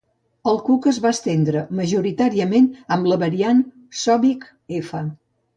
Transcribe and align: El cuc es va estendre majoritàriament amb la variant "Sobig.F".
El 0.51 0.55
cuc 0.69 0.87
es 0.91 0.99
va 1.03 1.11
estendre 1.15 1.61
majoritàriament 1.81 2.67
amb 2.97 3.13
la 3.13 3.21
variant 3.25 3.63
"Sobig.F". 4.07 5.07